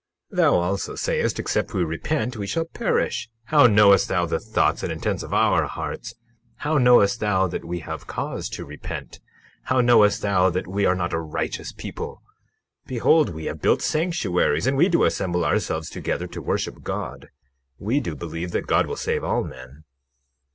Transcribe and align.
21:6 0.33 0.37
Thou 0.37 0.55
also 0.55 0.95
sayest, 0.95 1.37
except 1.39 1.75
we 1.75 1.83
repent 1.83 2.35
we 2.35 2.47
shall 2.47 2.65
perish. 2.65 3.29
How 3.43 3.67
knowest 3.67 4.07
thou 4.07 4.25
the 4.25 4.39
thought 4.39 4.81
and 4.81 4.91
intent 4.91 5.21
of 5.21 5.31
our 5.31 5.67
hearts? 5.67 6.15
How 6.55 6.79
knowest 6.79 7.19
thou 7.19 7.45
that 7.45 7.63
we 7.65 7.81
have 7.81 8.07
cause 8.07 8.49
to 8.49 8.65
repent? 8.65 9.19
How 9.65 9.79
knowest 9.79 10.23
thou 10.23 10.49
that 10.49 10.65
we 10.65 10.87
are 10.87 10.95
not 10.95 11.13
a 11.13 11.19
righteous 11.19 11.71
people? 11.71 12.23
Behold, 12.87 13.29
we 13.35 13.45
have 13.45 13.61
built 13.61 13.83
sanctuaries, 13.83 14.65
and 14.65 14.75
we 14.75 14.89
do 14.89 15.03
assemble 15.03 15.45
ourselves 15.45 15.87
together 15.91 16.25
to 16.25 16.41
worship 16.41 16.81
God. 16.81 17.29
We 17.77 17.99
do 17.99 18.15
believe 18.15 18.49
that 18.53 18.65
God 18.65 18.87
will 18.87 18.95
save 18.97 19.23
all 19.23 19.43
men. 19.43 19.83